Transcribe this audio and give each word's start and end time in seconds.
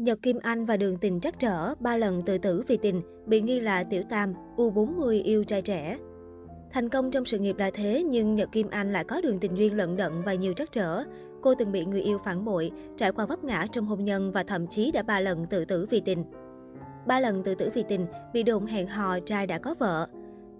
Nhật 0.00 0.22
Kim 0.22 0.38
Anh 0.42 0.66
và 0.66 0.76
Đường 0.76 0.96
Tình 0.98 1.20
trắc 1.20 1.38
trở, 1.38 1.74
ba 1.80 1.96
lần 1.96 2.22
tự 2.22 2.38
tử 2.38 2.64
vì 2.66 2.76
tình, 2.76 3.02
bị 3.26 3.40
nghi 3.40 3.60
là 3.60 3.84
tiểu 3.84 4.02
tam, 4.10 4.34
U40 4.56 5.22
yêu 5.24 5.44
trai 5.44 5.62
trẻ. 5.62 5.98
Thành 6.72 6.88
công 6.88 7.10
trong 7.10 7.24
sự 7.24 7.38
nghiệp 7.38 7.56
là 7.58 7.70
thế, 7.74 8.02
nhưng 8.02 8.34
Nhật 8.34 8.52
Kim 8.52 8.70
Anh 8.70 8.92
lại 8.92 9.04
có 9.04 9.20
đường 9.20 9.38
tình 9.40 9.56
duyên 9.56 9.76
lận 9.76 9.96
đận 9.96 10.22
và 10.22 10.34
nhiều 10.34 10.52
trắc 10.52 10.72
trở. 10.72 11.02
Cô 11.42 11.54
từng 11.54 11.72
bị 11.72 11.84
người 11.84 12.00
yêu 12.00 12.18
phản 12.24 12.44
bội, 12.44 12.70
trải 12.96 13.12
qua 13.12 13.26
vấp 13.26 13.44
ngã 13.44 13.66
trong 13.72 13.86
hôn 13.86 14.04
nhân 14.04 14.32
và 14.32 14.42
thậm 14.42 14.66
chí 14.66 14.90
đã 14.92 15.02
ba 15.02 15.20
lần 15.20 15.46
tự 15.46 15.64
tử 15.64 15.86
vì 15.90 16.00
tình. 16.00 16.24
Ba 17.06 17.20
lần 17.20 17.42
tự 17.42 17.54
tử 17.54 17.70
vì 17.74 17.84
tình, 17.88 18.06
bị 18.32 18.42
đồn 18.42 18.66
hẹn 18.66 18.86
hò 18.86 19.20
trai 19.20 19.46
đã 19.46 19.58
có 19.58 19.74
vợ. 19.78 20.08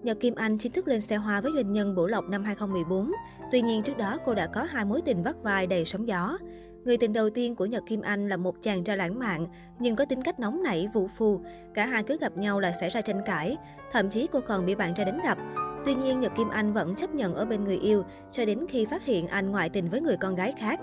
Nhật 0.03 0.19
Kim 0.19 0.35
Anh 0.35 0.57
chính 0.57 0.71
thức 0.71 0.87
lên 0.87 1.01
xe 1.01 1.15
hoa 1.15 1.41
với 1.41 1.51
doanh 1.55 1.73
nhân 1.73 1.95
Bổ 1.95 2.07
Lộc 2.07 2.29
năm 2.29 2.43
2014. 2.43 3.11
Tuy 3.51 3.61
nhiên 3.61 3.83
trước 3.83 3.97
đó 3.97 4.17
cô 4.25 4.33
đã 4.33 4.47
có 4.47 4.63
hai 4.63 4.85
mối 4.85 5.01
tình 5.01 5.23
vắt 5.23 5.35
vai 5.43 5.67
đầy 5.67 5.85
sóng 5.85 6.07
gió. 6.07 6.37
Người 6.85 6.97
tình 6.97 7.13
đầu 7.13 7.29
tiên 7.29 7.55
của 7.55 7.65
Nhật 7.65 7.83
Kim 7.85 8.01
Anh 8.01 8.29
là 8.29 8.37
một 8.37 8.55
chàng 8.63 8.83
trai 8.83 8.97
lãng 8.97 9.19
mạn, 9.19 9.47
nhưng 9.79 9.95
có 9.95 10.05
tính 10.05 10.21
cách 10.21 10.39
nóng 10.39 10.63
nảy, 10.63 10.87
vũ 10.93 11.07
phu. 11.17 11.41
Cả 11.73 11.85
hai 11.85 12.03
cứ 12.03 12.17
gặp 12.21 12.37
nhau 12.37 12.59
là 12.59 12.71
xảy 12.71 12.89
ra 12.89 13.01
tranh 13.01 13.21
cãi, 13.25 13.57
thậm 13.91 14.09
chí 14.09 14.27
cô 14.31 14.39
còn 14.39 14.65
bị 14.65 14.75
bạn 14.75 14.93
trai 14.93 15.05
đánh 15.05 15.19
đập. 15.23 15.37
Tuy 15.85 15.95
nhiên, 15.95 16.19
Nhật 16.19 16.31
Kim 16.37 16.49
Anh 16.49 16.73
vẫn 16.73 16.95
chấp 16.95 17.15
nhận 17.15 17.35
ở 17.35 17.45
bên 17.45 17.63
người 17.63 17.77
yêu 17.77 18.03
cho 18.31 18.45
đến 18.45 18.65
khi 18.69 18.85
phát 18.85 19.05
hiện 19.05 19.27
anh 19.27 19.51
ngoại 19.51 19.69
tình 19.69 19.89
với 19.89 20.01
người 20.01 20.17
con 20.17 20.35
gái 20.35 20.53
khác. 20.59 20.79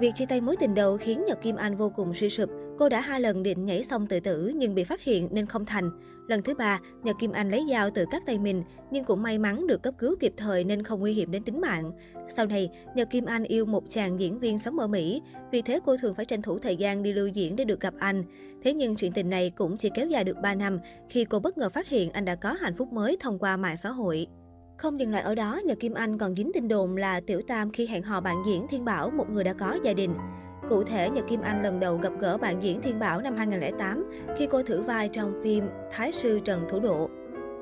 Việc 0.00 0.14
chia 0.14 0.26
tay 0.26 0.40
mối 0.40 0.56
tình 0.56 0.74
đầu 0.74 0.96
khiến 0.96 1.24
Nhật 1.26 1.42
Kim 1.42 1.56
Anh 1.56 1.76
vô 1.76 1.90
cùng 1.90 2.14
suy 2.14 2.30
sụp. 2.30 2.50
Cô 2.78 2.88
đã 2.88 3.00
hai 3.00 3.20
lần 3.20 3.42
định 3.42 3.66
nhảy 3.66 3.84
xong 3.84 4.06
tự 4.06 4.20
tử 4.20 4.52
nhưng 4.56 4.74
bị 4.74 4.84
phát 4.84 5.02
hiện 5.02 5.28
nên 5.30 5.46
không 5.46 5.66
thành. 5.66 5.90
Lần 6.28 6.42
thứ 6.42 6.54
ba, 6.54 6.80
Nhật 7.02 7.16
Kim 7.20 7.32
Anh 7.32 7.50
lấy 7.50 7.66
dao 7.70 7.90
tự 7.90 8.04
cắt 8.10 8.22
tay 8.26 8.38
mình 8.38 8.62
nhưng 8.90 9.04
cũng 9.04 9.22
may 9.22 9.38
mắn 9.38 9.66
được 9.66 9.82
cấp 9.82 9.94
cứu 9.98 10.16
kịp 10.20 10.34
thời 10.36 10.64
nên 10.64 10.82
không 10.82 11.00
nguy 11.00 11.12
hiểm 11.12 11.30
đến 11.30 11.42
tính 11.42 11.60
mạng. 11.60 11.92
Sau 12.36 12.46
này, 12.46 12.70
Nhật 12.94 13.10
Kim 13.10 13.24
Anh 13.24 13.44
yêu 13.44 13.66
một 13.66 13.84
chàng 13.88 14.20
diễn 14.20 14.38
viên 14.38 14.58
sống 14.58 14.78
ở 14.78 14.86
Mỹ, 14.86 15.22
vì 15.50 15.62
thế 15.62 15.80
cô 15.84 15.96
thường 15.96 16.14
phải 16.14 16.24
tranh 16.24 16.42
thủ 16.42 16.58
thời 16.58 16.76
gian 16.76 17.02
đi 17.02 17.12
lưu 17.12 17.28
diễn 17.28 17.56
để 17.56 17.64
được 17.64 17.80
gặp 17.80 17.94
anh. 17.98 18.24
Thế 18.62 18.74
nhưng 18.74 18.96
chuyện 18.96 19.12
tình 19.12 19.30
này 19.30 19.50
cũng 19.50 19.76
chỉ 19.76 19.90
kéo 19.94 20.06
dài 20.06 20.24
được 20.24 20.36
3 20.42 20.54
năm 20.54 20.78
khi 21.08 21.24
cô 21.24 21.40
bất 21.40 21.58
ngờ 21.58 21.68
phát 21.68 21.88
hiện 21.88 22.10
anh 22.10 22.24
đã 22.24 22.34
có 22.34 22.52
hạnh 22.60 22.74
phúc 22.76 22.92
mới 22.92 23.16
thông 23.20 23.38
qua 23.38 23.56
mạng 23.56 23.76
xã 23.76 23.90
hội. 23.90 24.26
Không 24.78 25.00
dừng 25.00 25.10
lại 25.10 25.22
ở 25.22 25.34
đó, 25.34 25.60
Nhật 25.64 25.80
Kim 25.80 25.94
Anh 25.94 26.18
còn 26.18 26.34
dính 26.34 26.50
tin 26.54 26.68
đồn 26.68 26.96
là 26.96 27.20
tiểu 27.20 27.42
tam 27.46 27.70
khi 27.70 27.86
hẹn 27.86 28.02
hò 28.02 28.20
bạn 28.20 28.42
diễn 28.46 28.66
Thiên 28.70 28.84
Bảo, 28.84 29.10
một 29.10 29.30
người 29.30 29.44
đã 29.44 29.52
có 29.52 29.78
gia 29.82 29.92
đình. 29.92 30.14
Cụ 30.68 30.82
thể, 30.84 31.10
Nhật 31.10 31.24
Kim 31.28 31.40
Anh 31.40 31.62
lần 31.62 31.80
đầu 31.80 31.96
gặp 31.96 32.12
gỡ 32.20 32.38
bạn 32.38 32.62
diễn 32.62 32.82
Thiên 32.82 32.98
Bảo 32.98 33.20
năm 33.20 33.36
2008 33.36 34.10
khi 34.36 34.46
cô 34.50 34.62
thử 34.62 34.82
vai 34.82 35.08
trong 35.08 35.40
phim 35.44 35.64
Thái 35.92 36.12
sư 36.12 36.40
Trần 36.44 36.66
Thủ 36.68 36.80
Độ. 36.80 37.10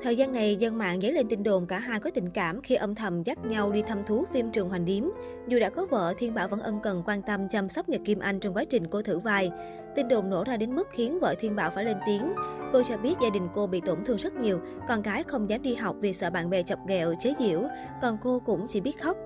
Thời 0.02 0.16
gian 0.16 0.32
này, 0.32 0.56
dân 0.56 0.78
mạng 0.78 1.00
dấy 1.00 1.12
lên 1.12 1.28
tin 1.28 1.42
đồn 1.42 1.66
cả 1.66 1.78
hai 1.78 2.00
có 2.00 2.10
tình 2.10 2.30
cảm 2.30 2.62
khi 2.62 2.74
âm 2.74 2.94
thầm 2.94 3.22
dắt 3.22 3.38
nhau 3.44 3.72
đi 3.72 3.82
thăm 3.82 4.04
thú 4.06 4.24
phim 4.32 4.50
Trường 4.50 4.68
Hoành 4.68 4.84
Điếm. 4.84 5.04
Dù 5.48 5.58
đã 5.58 5.70
có 5.70 5.86
vợ, 5.90 6.14
Thiên 6.18 6.34
Bảo 6.34 6.48
vẫn 6.48 6.60
ân 6.60 6.80
cần 6.82 7.02
quan 7.06 7.22
tâm 7.22 7.48
chăm 7.48 7.68
sóc 7.68 7.88
Nhật 7.88 8.00
Kim 8.04 8.18
Anh 8.18 8.40
trong 8.40 8.54
quá 8.54 8.64
trình 8.64 8.86
cô 8.90 9.02
thử 9.02 9.18
vai. 9.18 9.50
Tin 9.96 10.08
đồn 10.08 10.30
nổ 10.30 10.44
ra 10.44 10.56
đến 10.56 10.74
mức 10.74 10.88
khiến 10.90 11.18
vợ 11.20 11.34
Thiên 11.40 11.56
Bảo 11.56 11.70
phải 11.70 11.84
lên 11.84 11.96
tiếng. 12.06 12.32
Cô 12.72 12.82
cho 12.82 12.96
biết 12.96 13.14
gia 13.22 13.30
đình 13.30 13.48
cô 13.54 13.66
bị 13.66 13.80
tổn 13.80 14.04
thương 14.04 14.16
rất 14.16 14.34
nhiều, 14.34 14.60
con 14.88 15.02
gái 15.02 15.22
không 15.22 15.50
dám 15.50 15.62
đi 15.62 15.74
học 15.74 15.96
vì 16.00 16.12
sợ 16.12 16.30
bạn 16.30 16.50
bè 16.50 16.62
chọc 16.62 16.78
ghẹo, 16.88 17.14
chế 17.20 17.34
giễu, 17.40 17.62
còn 18.02 18.18
cô 18.22 18.40
cũng 18.46 18.66
chỉ 18.68 18.80
biết 18.80 19.00
khóc. 19.00 19.16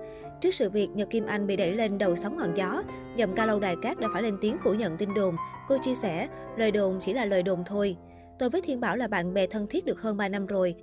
Trước 0.41 0.55
sự 0.55 0.69
việc 0.69 0.89
Nhật 0.89 1.09
Kim 1.09 1.25
Anh 1.25 1.47
bị 1.47 1.55
đẩy 1.55 1.71
lên 1.71 1.97
đầu 1.97 2.15
sóng 2.15 2.37
ngọn 2.37 2.57
gió, 2.57 2.83
dầm 3.17 3.35
ca 3.35 3.45
lâu 3.45 3.59
đài 3.59 3.75
cát 3.81 3.99
đã 3.99 4.07
phải 4.13 4.23
lên 4.23 4.37
tiếng 4.41 4.57
phủ 4.63 4.73
nhận 4.73 4.97
tin 4.97 5.13
đồn. 5.13 5.35
Cô 5.67 5.77
chia 5.83 5.95
sẻ, 5.95 6.27
lời 6.57 6.71
đồn 6.71 6.97
chỉ 6.99 7.13
là 7.13 7.25
lời 7.25 7.43
đồn 7.43 7.63
thôi. 7.65 7.97
Tôi 8.41 8.49
với 8.49 8.61
Thiên 8.61 8.79
Bảo 8.79 8.97
là 8.97 9.07
bạn 9.07 9.33
bè 9.33 9.47
thân 9.47 9.67
thiết 9.67 9.85
được 9.85 10.01
hơn 10.01 10.17
3 10.17 10.29
năm 10.29 10.45
rồi. 10.45 10.75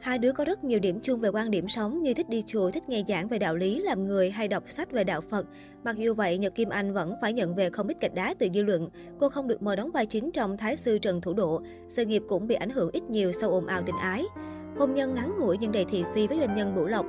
Hai 0.00 0.18
đứa 0.18 0.32
có 0.32 0.44
rất 0.44 0.64
nhiều 0.64 0.78
điểm 0.78 1.00
chung 1.02 1.20
về 1.20 1.28
quan 1.28 1.50
điểm 1.50 1.68
sống 1.68 2.02
như 2.02 2.14
thích 2.14 2.28
đi 2.28 2.42
chùa, 2.46 2.70
thích 2.70 2.88
nghe 2.88 3.02
giảng 3.08 3.28
về 3.28 3.38
đạo 3.38 3.56
lý, 3.56 3.82
làm 3.82 4.04
người 4.04 4.30
hay 4.30 4.48
đọc 4.48 4.70
sách 4.70 4.92
về 4.92 5.04
đạo 5.04 5.20
Phật. 5.20 5.46
Mặc 5.84 5.96
dù 5.96 6.14
vậy, 6.14 6.38
Nhật 6.38 6.54
Kim 6.54 6.68
Anh 6.68 6.92
vẫn 6.92 7.14
phải 7.20 7.32
nhận 7.32 7.54
về 7.54 7.70
không 7.70 7.88
ít 7.88 8.00
gạch 8.00 8.14
đá 8.14 8.34
từ 8.38 8.48
dư 8.54 8.62
luận. 8.62 8.88
Cô 9.18 9.28
không 9.28 9.48
được 9.48 9.62
mời 9.62 9.76
đóng 9.76 9.90
vai 9.90 10.06
chính 10.06 10.30
trong 10.30 10.56
Thái 10.56 10.76
sư 10.76 10.98
Trần 10.98 11.20
Thủ 11.20 11.34
Độ. 11.34 11.62
Sự 11.88 12.04
nghiệp 12.04 12.22
cũng 12.28 12.46
bị 12.46 12.54
ảnh 12.54 12.70
hưởng 12.70 12.90
ít 12.92 13.02
nhiều 13.02 13.32
sau 13.32 13.50
ồn 13.50 13.66
ào 13.66 13.82
tình 13.86 13.96
ái. 14.00 14.24
Hôn 14.78 14.94
nhân 14.94 15.14
ngắn 15.14 15.32
ngủi 15.40 15.58
nhưng 15.60 15.72
đầy 15.72 15.84
thị 15.84 16.04
phi 16.14 16.26
với 16.26 16.38
doanh 16.38 16.54
nhân 16.54 16.74
Bửu 16.74 16.86
Lộc. 16.86 17.06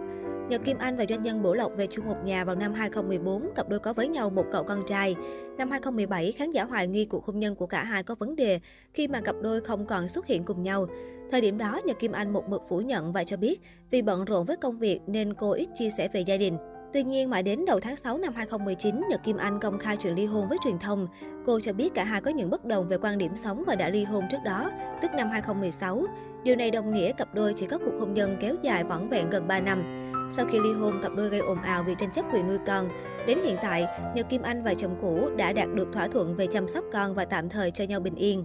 Nhật 0.49 0.63
Kim 0.63 0.77
Anh 0.77 0.97
và 0.97 1.05
doanh 1.09 1.23
nhân 1.23 1.43
Bổ 1.43 1.53
Lộc 1.53 1.71
về 1.77 1.87
chung 1.87 2.05
một 2.05 2.15
nhà 2.23 2.45
vào 2.45 2.55
năm 2.55 2.73
2014, 2.73 3.49
cặp 3.55 3.70
đôi 3.70 3.80
có 3.80 3.93
với 3.93 4.08
nhau 4.08 4.30
một 4.30 4.45
cậu 4.52 4.64
con 4.64 4.83
trai. 4.87 5.15
Năm 5.58 5.71
2017, 5.71 6.31
khán 6.31 6.52
giả 6.52 6.64
hoài 6.64 6.87
nghi 6.87 7.05
cuộc 7.05 7.25
hôn 7.25 7.39
nhân 7.39 7.55
của 7.55 7.65
cả 7.65 7.83
hai 7.83 8.03
có 8.03 8.15
vấn 8.15 8.36
đề 8.36 8.59
khi 8.93 9.08
mà 9.08 9.21
cặp 9.21 9.36
đôi 9.42 9.61
không 9.61 9.86
còn 9.86 10.09
xuất 10.09 10.27
hiện 10.27 10.43
cùng 10.43 10.64
nhau. 10.64 10.87
Thời 11.31 11.42
điểm 11.42 11.58
đó, 11.58 11.81
Nhật 11.86 11.99
Kim 11.99 12.11
Anh 12.11 12.33
một 12.33 12.49
mực 12.49 12.61
phủ 12.70 12.81
nhận 12.81 13.14
và 13.14 13.23
cho 13.23 13.37
biết 13.37 13.61
vì 13.92 14.02
bận 14.02 14.25
rộn 14.25 14.45
với 14.45 14.58
công 14.58 14.80
việc 14.80 14.99
nên 15.08 15.33
cô 15.33 15.52
ít 15.52 15.70
chia 15.77 15.89
sẻ 15.97 16.08
về 16.08 16.21
gia 16.21 16.37
đình. 16.37 16.58
Tuy 16.93 17.03
nhiên, 17.03 17.30
mãi 17.30 17.43
đến 17.43 17.65
đầu 17.65 17.80
tháng 17.80 17.95
6 17.95 18.17
năm 18.17 18.33
2019, 18.36 19.02
Nhật 19.09 19.23
Kim 19.23 19.37
Anh 19.37 19.59
công 19.59 19.80
khai 19.80 19.97
chuyện 19.97 20.15
ly 20.15 20.25
hôn 20.25 20.49
với 20.49 20.58
truyền 20.64 20.80
thông. 20.80 21.08
Cô 21.45 21.59
cho 21.59 21.73
biết 21.73 21.93
cả 21.93 22.03
hai 22.03 22.21
có 22.21 22.31
những 22.31 22.49
bất 22.49 22.65
đồng 22.65 22.87
về 22.87 22.97
quan 23.02 23.17
điểm 23.17 23.31
sống 23.36 23.64
và 23.67 23.75
đã 23.75 23.89
ly 23.89 24.03
hôn 24.03 24.23
trước 24.31 24.37
đó, 24.45 24.71
tức 25.02 25.11
năm 25.14 25.30
2016. 25.31 26.05
Điều 26.43 26.55
này 26.55 26.71
đồng 26.71 26.93
nghĩa 26.93 27.11
cặp 27.11 27.33
đôi 27.33 27.53
chỉ 27.53 27.65
có 27.65 27.77
cuộc 27.77 27.99
hôn 27.99 28.14
nhân 28.14 28.37
kéo 28.41 28.55
dài 28.61 28.83
vỏn 28.83 29.09
vẹn 29.09 29.30
gần 29.30 29.47
3 29.47 29.59
năm. 29.59 30.05
Sau 30.31 30.45
khi 30.45 30.59
ly 30.59 30.73
hôn, 30.73 30.99
cặp 31.03 31.11
đôi 31.15 31.30
gây 31.30 31.39
ồn 31.39 31.61
ào 31.61 31.83
vì 31.83 31.95
tranh 31.97 32.09
chấp 32.11 32.25
quyền 32.33 32.47
nuôi 32.47 32.58
con. 32.67 32.89
Đến 33.27 33.39
hiện 33.43 33.58
tại, 33.61 33.86
Nhật 34.15 34.30
Kim 34.30 34.41
Anh 34.41 34.63
và 34.63 34.73
chồng 34.73 34.97
cũ 35.02 35.30
đã 35.37 35.53
đạt 35.53 35.67
được 35.73 35.87
thỏa 35.93 36.08
thuận 36.08 36.36
về 36.36 36.47
chăm 36.47 36.67
sóc 36.67 36.83
con 36.93 37.13
và 37.15 37.25
tạm 37.25 37.49
thời 37.49 37.71
cho 37.71 37.83
nhau 37.83 37.99
bình 37.99 38.15
yên. 38.15 38.43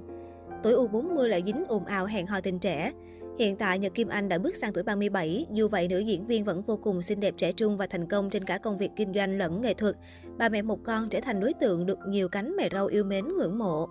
Tuổi 0.63 0.73
U40 0.73 1.29
lại 1.29 1.43
dính 1.47 1.65
ồn 1.69 1.85
ào 1.85 2.07
hẹn 2.07 2.27
hò 2.27 2.41
tình 2.41 2.59
trẻ. 2.59 2.93
Hiện 3.39 3.57
tại, 3.57 3.79
Nhật 3.79 3.95
Kim 3.95 4.09
Anh 4.09 4.29
đã 4.29 4.39
bước 4.39 4.57
sang 4.57 4.73
tuổi 4.73 4.83
37, 4.83 5.47
dù 5.53 5.69
vậy 5.69 5.89
nữ 5.89 5.99
diễn 5.99 6.27
viên 6.27 6.45
vẫn 6.45 6.63
vô 6.63 6.77
cùng 6.77 7.03
xinh 7.03 7.21
đẹp 7.21 7.35
trẻ 7.37 7.53
trung 7.53 7.77
và 7.77 7.87
thành 7.87 8.07
công 8.09 8.31
trên 8.31 8.45
cả 8.45 8.59
công 8.59 8.79
việc 8.79 8.91
kinh 8.97 9.15
doanh 9.15 9.39
lẫn 9.39 9.61
nghệ 9.61 9.75
thuật. 9.75 9.97
Bà 10.39 10.49
mẹ 10.49 10.63
một 10.63 10.79
con 10.85 11.09
trở 11.09 11.21
thành 11.21 11.41
đối 11.41 11.53
tượng 11.53 11.87
được 11.87 11.99
nhiều 12.09 12.29
cánh 12.29 12.57
mẹ 12.57 12.69
râu 12.73 12.87
yêu 12.87 13.05
mến 13.05 13.29
ngưỡng 13.29 13.59
mộ. 13.59 13.89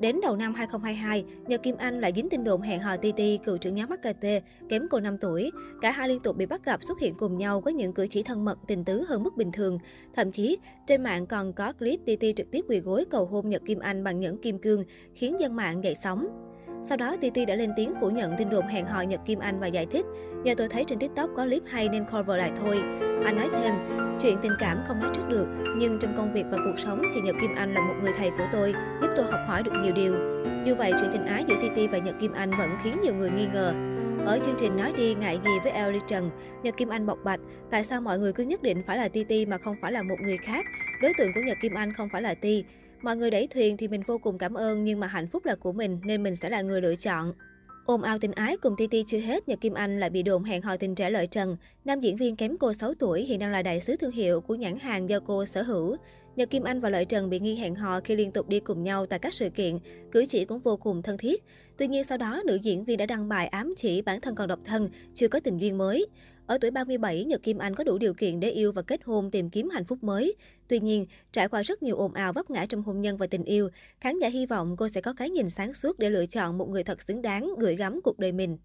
Đến 0.00 0.20
đầu 0.22 0.36
năm 0.36 0.54
2022, 0.54 1.24
Nhật 1.46 1.62
Kim 1.62 1.76
Anh 1.76 2.00
lại 2.00 2.12
dính 2.16 2.28
tin 2.28 2.44
đồn 2.44 2.60
hẹn 2.60 2.80
hò 2.80 2.96
Titi, 2.96 3.38
cựu 3.44 3.58
trưởng 3.58 3.74
nhóm 3.74 3.90
HKT, 3.90 4.26
kém 4.68 4.86
cô 4.90 5.00
5 5.00 5.18
tuổi. 5.18 5.50
Cả 5.80 5.90
hai 5.90 6.08
liên 6.08 6.20
tục 6.20 6.36
bị 6.36 6.46
bắt 6.46 6.64
gặp 6.64 6.82
xuất 6.82 7.00
hiện 7.00 7.14
cùng 7.14 7.38
nhau 7.38 7.60
với 7.60 7.72
những 7.72 7.92
cử 7.92 8.06
chỉ 8.10 8.22
thân 8.22 8.44
mật, 8.44 8.58
tình 8.66 8.84
tứ 8.84 9.04
hơn 9.08 9.22
mức 9.22 9.36
bình 9.36 9.52
thường. 9.52 9.78
Thậm 10.14 10.32
chí, 10.32 10.58
trên 10.86 11.02
mạng 11.02 11.26
còn 11.26 11.52
có 11.52 11.72
clip 11.72 12.00
Titi 12.04 12.32
trực 12.32 12.50
tiếp 12.50 12.64
quỳ 12.68 12.80
gối 12.80 13.04
cầu 13.10 13.26
hôn 13.26 13.48
Nhật 13.48 13.62
Kim 13.66 13.78
Anh 13.78 14.04
bằng 14.04 14.20
nhẫn 14.20 14.38
kim 14.38 14.58
cương, 14.58 14.84
khiến 15.14 15.36
dân 15.40 15.56
mạng 15.56 15.84
dậy 15.84 15.94
sóng. 16.02 16.26
Sau 16.88 16.96
đó, 16.96 17.16
Titi 17.20 17.44
đã 17.44 17.54
lên 17.54 17.72
tiếng 17.76 17.94
phủ 18.00 18.10
nhận 18.10 18.36
tin 18.38 18.50
đồn 18.50 18.66
hẹn 18.66 18.86
hò 18.86 19.00
Nhật 19.00 19.20
Kim 19.24 19.38
Anh 19.38 19.60
và 19.60 19.66
giải 19.66 19.86
thích, 19.86 20.06
nhờ 20.44 20.54
tôi 20.56 20.68
thấy 20.68 20.84
trên 20.84 20.98
TikTok 20.98 21.30
có 21.36 21.44
clip 21.44 21.62
hay 21.66 21.88
nên 21.88 22.04
cover 22.04 22.38
lại 22.38 22.52
thôi. 22.62 22.82
Anh 23.24 23.36
nói 23.36 23.48
thêm, 23.52 23.74
chuyện 24.22 24.38
tình 24.42 24.52
cảm 24.60 24.84
không 24.86 25.00
nói 25.00 25.10
trước 25.14 25.28
được, 25.28 25.46
nhưng 25.76 25.98
trong 25.98 26.16
công 26.16 26.32
việc 26.32 26.44
và 26.50 26.58
cuộc 26.64 26.78
sống, 26.78 27.02
chị 27.14 27.20
Nhật 27.20 27.34
Kim 27.40 27.54
Anh 27.54 27.74
là 27.74 27.80
một 27.80 27.94
người 28.02 28.12
thầy 28.18 28.30
của 28.30 28.46
tôi, 28.52 28.74
giúp 29.00 29.08
tôi 29.16 29.26
học 29.30 29.40
hỏi 29.46 29.62
được 29.62 29.72
nhiều 29.82 29.92
điều. 29.92 30.14
Dù 30.66 30.74
vậy, 30.74 30.92
chuyện 31.00 31.10
tình 31.12 31.26
ái 31.26 31.44
giữa 31.48 31.56
Titi 31.62 31.86
và 31.86 31.98
Nhật 31.98 32.14
Kim 32.20 32.32
Anh 32.32 32.50
vẫn 32.50 32.70
khiến 32.82 32.96
nhiều 33.02 33.14
người 33.14 33.30
nghi 33.30 33.46
ngờ. 33.52 33.72
Ở 34.26 34.38
chương 34.44 34.54
trình 34.58 34.76
Nói 34.76 34.92
đi 34.96 35.14
ngại 35.14 35.38
gì 35.44 35.50
với 35.62 35.72
Ellie 35.72 36.00
Trần, 36.06 36.30
Nhật 36.62 36.76
Kim 36.76 36.88
Anh 36.88 37.06
bộc 37.06 37.18
bạch 37.24 37.40
tại 37.70 37.84
sao 37.84 38.00
mọi 38.00 38.18
người 38.18 38.32
cứ 38.32 38.44
nhất 38.44 38.62
định 38.62 38.82
phải 38.86 38.96
là 38.96 39.08
Titi 39.08 39.46
mà 39.46 39.58
không 39.58 39.76
phải 39.82 39.92
là 39.92 40.02
một 40.02 40.16
người 40.20 40.36
khác. 40.36 40.66
Đối 41.02 41.12
tượng 41.18 41.30
của 41.34 41.40
Nhật 41.46 41.56
Kim 41.62 41.74
Anh 41.74 41.92
không 41.92 42.08
phải 42.08 42.22
là 42.22 42.34
Ti. 42.34 42.64
Mọi 43.02 43.16
người 43.16 43.30
đẩy 43.30 43.46
thuyền 43.46 43.76
thì 43.76 43.88
mình 43.88 44.02
vô 44.06 44.18
cùng 44.18 44.38
cảm 44.38 44.54
ơn 44.54 44.84
nhưng 44.84 45.00
mà 45.00 45.06
hạnh 45.06 45.26
phúc 45.26 45.44
là 45.44 45.54
của 45.54 45.72
mình 45.72 46.00
nên 46.04 46.22
mình 46.22 46.36
sẽ 46.36 46.50
là 46.50 46.62
người 46.62 46.80
lựa 46.80 46.96
chọn. 46.96 47.32
Ôm 47.86 48.02
ao 48.02 48.18
tình 48.18 48.32
ái 48.32 48.56
cùng 48.56 48.74
Titi 48.76 49.04
chưa 49.06 49.18
hết, 49.18 49.48
Nhật 49.48 49.60
Kim 49.60 49.74
Anh 49.74 50.00
lại 50.00 50.10
bị 50.10 50.22
đồn 50.22 50.44
hẹn 50.44 50.62
hò 50.62 50.76
tình 50.76 50.94
trẻ 50.94 51.10
lợi 51.10 51.26
trần. 51.26 51.56
Nam 51.84 52.00
diễn 52.00 52.16
viên 52.16 52.36
kém 52.36 52.56
cô 52.58 52.72
6 52.72 52.94
tuổi 52.94 53.22
hiện 53.22 53.38
đang 53.38 53.52
là 53.52 53.62
đại 53.62 53.80
sứ 53.80 53.96
thương 53.96 54.10
hiệu 54.10 54.40
của 54.40 54.54
nhãn 54.54 54.78
hàng 54.78 55.10
do 55.10 55.20
cô 55.20 55.44
sở 55.46 55.62
hữu. 55.62 55.96
Nhật 56.36 56.50
Kim 56.50 56.62
Anh 56.62 56.80
và 56.80 56.88
Lợi 56.88 57.04
Trần 57.04 57.30
bị 57.30 57.40
nghi 57.40 57.56
hẹn 57.56 57.74
hò 57.74 58.00
khi 58.00 58.16
liên 58.16 58.32
tục 58.32 58.48
đi 58.48 58.60
cùng 58.60 58.82
nhau 58.82 59.06
tại 59.06 59.18
các 59.18 59.34
sự 59.34 59.50
kiện, 59.50 59.78
cử 60.10 60.26
chỉ 60.28 60.44
cũng 60.44 60.60
vô 60.60 60.76
cùng 60.76 61.02
thân 61.02 61.18
thiết. 61.18 61.44
Tuy 61.76 61.88
nhiên 61.88 62.04
sau 62.04 62.18
đó, 62.18 62.42
nữ 62.46 62.58
diễn 62.62 62.84
viên 62.84 62.98
đã 62.98 63.06
đăng 63.06 63.28
bài 63.28 63.46
ám 63.46 63.74
chỉ 63.76 64.02
bản 64.02 64.20
thân 64.20 64.34
còn 64.34 64.48
độc 64.48 64.60
thân, 64.64 64.88
chưa 65.14 65.28
có 65.28 65.40
tình 65.40 65.58
duyên 65.58 65.78
mới. 65.78 66.06
Ở 66.46 66.58
tuổi 66.60 66.70
37, 66.70 67.24
Nhật 67.24 67.42
Kim 67.42 67.58
Anh 67.58 67.74
có 67.74 67.84
đủ 67.84 67.98
điều 67.98 68.14
kiện 68.14 68.40
để 68.40 68.50
yêu 68.50 68.72
và 68.72 68.82
kết 68.82 69.00
hôn 69.04 69.30
tìm 69.30 69.50
kiếm 69.50 69.68
hạnh 69.68 69.84
phúc 69.84 69.98
mới. 70.02 70.34
Tuy 70.68 70.80
nhiên, 70.80 71.06
trải 71.32 71.48
qua 71.48 71.62
rất 71.62 71.82
nhiều 71.82 71.96
ồn 71.96 72.12
ào 72.12 72.32
vấp 72.32 72.50
ngã 72.50 72.66
trong 72.66 72.82
hôn 72.82 73.00
nhân 73.00 73.16
và 73.16 73.26
tình 73.26 73.44
yêu, 73.44 73.68
khán 74.00 74.18
giả 74.18 74.28
hy 74.28 74.46
vọng 74.46 74.76
cô 74.76 74.88
sẽ 74.88 75.00
có 75.00 75.12
cái 75.12 75.30
nhìn 75.30 75.50
sáng 75.50 75.72
suốt 75.72 75.98
để 75.98 76.10
lựa 76.10 76.26
chọn 76.26 76.58
một 76.58 76.68
người 76.68 76.84
thật 76.84 77.02
xứng 77.02 77.22
đáng 77.22 77.50
gửi 77.58 77.76
gắm 77.76 78.00
cuộc 78.04 78.18
đời 78.18 78.32
mình. 78.32 78.58